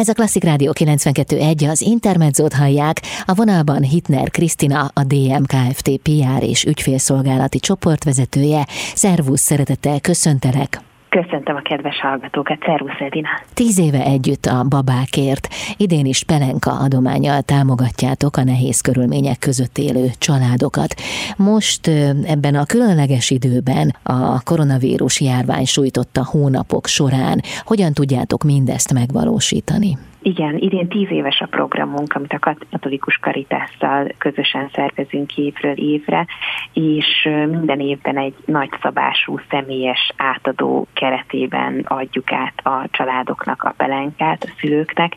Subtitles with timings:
[0.00, 6.42] Ez a Klasszik Rádió 92.1, az Intermedzót hallják, a vonalban Hitner Krisztina, a DMKFT PR
[6.42, 8.66] és ügyfélszolgálati csoportvezetője.
[8.94, 10.89] Szervusz, szeretettel köszöntelek!
[11.10, 13.28] Köszöntöm a kedves hallgatókat, Szervusz Edina!
[13.54, 20.06] Tíz éve együtt a babákért, idén is Pelenka adományal támogatjátok a nehéz körülmények között élő
[20.18, 20.94] családokat.
[21.36, 21.86] Most
[22.24, 29.96] ebben a különleges időben a koronavírus járvány sújtotta hónapok során hogyan tudjátok mindezt megvalósítani?
[30.22, 36.26] Igen, idén tíz éves a programunk, amit a katolikus karitásszal közösen szervezünk évről évre,
[36.72, 44.52] és minden évben egy nagyszabású személyes átadó keretében adjuk át a családoknak a pelenkát, a
[44.60, 45.16] szülőknek.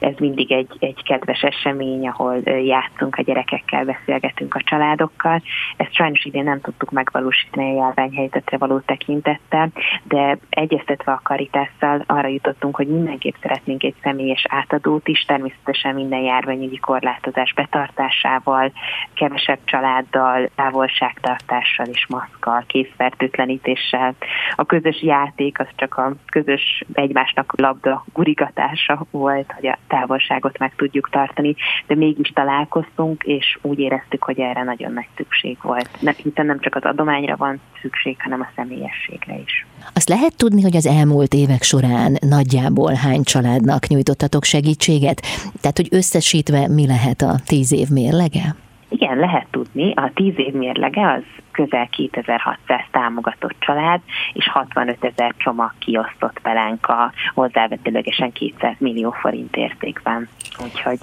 [0.00, 5.42] Ez mindig egy, egy kedves esemény, ahol játszunk a gyerekekkel, beszélgetünk a családokkal.
[5.76, 9.70] Ezt sajnos idén nem tudtuk megvalósítani a járványhelyzetre való tekintettel,
[10.04, 15.94] de egyeztetve a karitásszal arra jutottunk, hogy mindenképp szeretnénk egy személyes személyes átadót is, természetesen
[15.94, 18.72] minden járványügyi korlátozás betartásával,
[19.14, 24.14] kevesebb családdal, távolságtartással és maszkkal, készfertőtlenítéssel.
[24.54, 30.74] A közös játék az csak a közös egymásnak labda gurigatása volt, hogy a távolságot meg
[30.76, 31.54] tudjuk tartani,
[31.86, 35.88] de mégis találkoztunk, és úgy éreztük, hogy erre nagyon nagy szükség volt.
[36.16, 39.66] Hiszen nem csak az adományra van szükség, hanem a személyességre is.
[39.94, 43.88] Azt lehet tudni, hogy az elmúlt évek során nagyjából hány családnak
[44.30, 45.20] nyújtottatok segítséget?
[45.60, 48.54] Tehát, hogy összesítve mi lehet a tíz év mérlege?
[48.88, 49.92] Igen, lehet tudni.
[49.94, 51.22] A tíz év mérlege az
[51.52, 54.00] közel 2600 támogatott család,
[54.32, 60.28] és 65 ezer csomag kiosztott pelenka hozzávetőlegesen 200 millió forint értékben.
[60.64, 60.98] Úgyhogy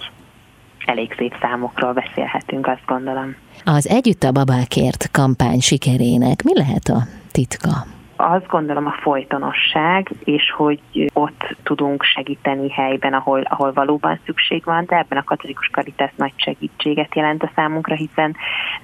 [0.86, 3.36] elég szép számokról beszélhetünk, azt gondolom.
[3.66, 7.00] Az Együtt a babákért kampány sikerének mi lehet a
[7.32, 7.97] titka?
[8.18, 10.80] Azt gondolom a folytonosság, és hogy
[11.14, 16.34] ott tudunk segíteni helyben, ahol, ahol valóban szükség van, de ebben a katolikus karitás nagy
[16.36, 18.36] segítséget jelent a számunkra, hiszen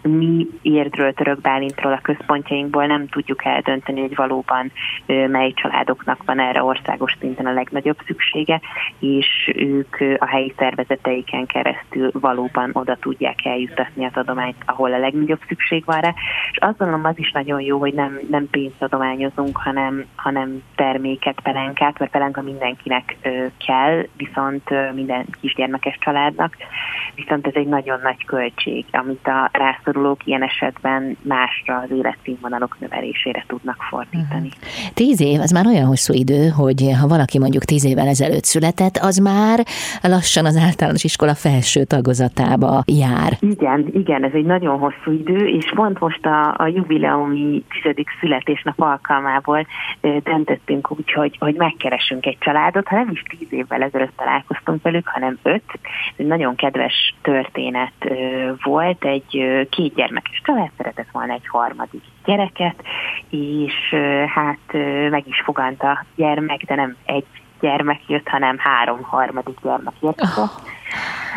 [0.02, 4.72] mi Érdről, Török Bálintról, a központjainkból nem tudjuk eldönteni, hogy valóban
[5.06, 8.62] mely családoknak van erre országos szinten a legnagyobb szüksége,
[9.00, 15.42] és ők a helyi szervezeteiken keresztül valóban oda tudják eljutatni az adományt, ahol a legnagyobb
[15.48, 16.14] szükség van rá.
[16.52, 21.40] És azt gondolom az is nagyon jó, hogy nem, nem pénzadomány adományozunk, hanem, hanem terméket,
[21.44, 23.18] pelenkát, mert pelenka mindenkinek
[23.66, 26.56] kell, viszont minden kisgyermekes családnak,
[27.16, 33.44] viszont ez egy nagyon nagy költség, amit a rászorulók ilyen esetben másra az életszínvonalok növelésére
[33.48, 34.48] tudnak fordítani.
[34.48, 34.94] Uh-huh.
[34.94, 38.98] Tíz év, az már olyan hosszú idő, hogy ha valaki mondjuk tíz évvel ezelőtt született,
[38.98, 39.60] az már
[40.02, 43.32] lassan az általános iskola felső tagozatába jár.
[43.40, 48.80] Igen, igen, ez egy nagyon hosszú idő, és pont most a, a jubileumi tizedik születésnap
[48.80, 49.68] alkalmával alkalmából
[50.24, 55.08] döntöttünk úgy, hogy, hogy megkeresünk egy családot, ha nem is tíz évvel ezelőtt találkoztunk velük,
[55.08, 55.80] hanem öt.
[56.16, 57.94] Egy nagyon kedves történet
[58.64, 62.84] volt, egy két gyermekes család szeretett volna egy harmadik gyereket,
[63.30, 63.96] és
[64.34, 64.74] hát
[65.10, 67.26] meg is fogant a gyermek, de nem egy
[67.60, 70.22] gyermek jött, hanem három harmadik gyermek jött.
[70.22, 70.72] Oh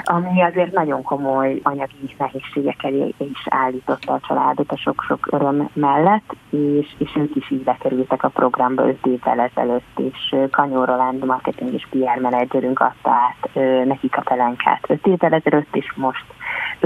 [0.04, 6.36] ami azért nagyon komoly anyagi nehézségek elé is állította a családot a sok-sok öröm mellett,
[6.50, 11.72] és, és ők is így bekerültek a programba öt évvel ezelőtt, és Kanyó Roland marketing
[11.72, 13.54] és PR menedzserünk adta át
[13.84, 16.24] nekik a pelenkát öt évvel ezelőtt, és most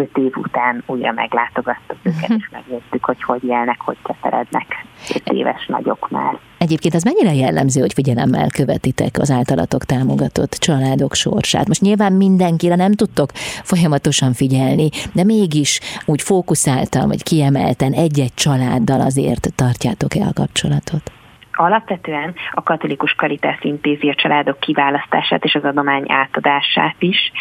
[0.01, 4.87] öt év után újra meglátogattuk őket, és megnéztük, hogy hogy élnek, hogy keverednek.
[5.15, 6.39] Öt éves nagyok már.
[6.59, 11.69] Egyébként az mennyire jellemző, hogy figyelemmel követitek az általatok támogatott családok sorsát?
[11.69, 13.31] Most nyilván mindenkire nem tudtok
[13.63, 21.13] folyamatosan figyelni, de mégis úgy fókuszáltan vagy kiemelten egy-egy családdal azért tartjátok el a kapcsolatot?
[21.61, 27.33] Alapvetően a katolikus karitás intézi a családok kiválasztását és az adomány átadását is,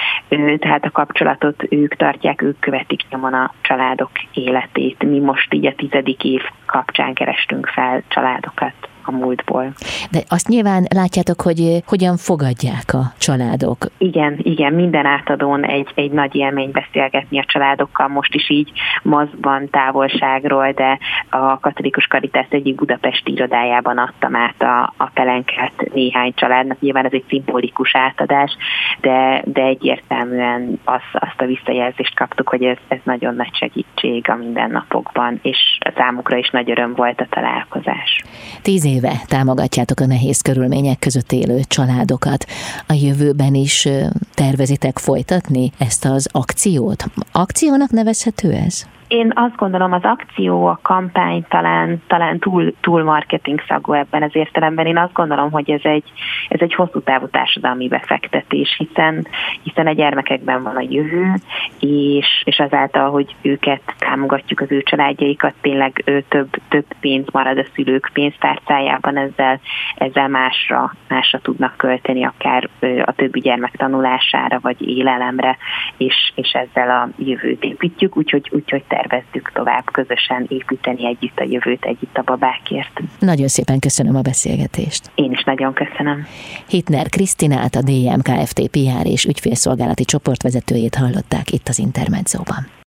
[0.57, 5.03] tehát a kapcsolatot ők tartják, ők követik nyomon a családok életét.
[5.03, 9.73] Mi most így a tizedik év kapcsán kerestünk fel családokat a múltból.
[10.11, 13.77] De azt nyilván látjátok, hogy eh, hogyan fogadják a családok.
[13.97, 18.71] Igen, igen, minden átadón egy, egy nagy élmény beszélgetni a családokkal, most is így
[19.03, 26.33] mazban távolságról, de a katolikus karitás egyik budapesti irodájában adtam át a, a pelenkát néhány
[26.35, 26.79] családnak.
[26.79, 28.57] Nyilván ez egy szimbolikus átadás,
[29.01, 34.35] de, de egyértelműen az, azt a visszajelzést kaptuk, hogy ez, ez nagyon nagy segítség a
[34.35, 38.23] mindennapokban, és számukra is nagy öröm volt a találkozás.
[38.61, 42.45] Tíz éve támogatjátok a nehéz körülmények között élő családokat.
[42.87, 43.87] A jövőben is
[44.33, 47.05] tervezitek folytatni ezt az akciót?
[47.31, 48.85] Akciónak nevezhető ez?
[49.09, 54.35] Én azt gondolom, az akció, a kampány talán, talán túl, túl marketing szagú ebben az
[54.35, 54.85] értelemben.
[54.85, 56.03] Én azt gondolom, hogy ez egy,
[56.47, 59.27] ez egy hosszú távú társadalmi befektetés, hiszen,
[59.63, 61.33] hiszen a gyermekekben van a jövő,
[61.79, 67.57] és, és azáltal, hogy őket támogatjuk, az ő családjaikat, tényleg ő, több, több pénz marad
[67.57, 69.59] a szülők pénztárcájában, ezzel,
[69.95, 72.69] ezzel másra, másra tudnak költeni, akár
[73.05, 75.57] a többi gyermek tanulására, vagy élelemre,
[75.97, 81.85] és, és ezzel a jövőt építjük, úgyhogy, úgyhogy tervezzük tovább közösen építeni együtt a jövőt,
[81.85, 82.99] együtt a babákért.
[83.19, 85.11] Nagyon szépen köszönöm a beszélgetést.
[85.15, 86.25] Én is nagyon köszönöm.
[86.67, 88.67] Hitner Krisztinát, a DM Kft.
[88.69, 92.77] PR és ügyfélszolgálati csoportvezetőjét hallották itt az Intermedzóban.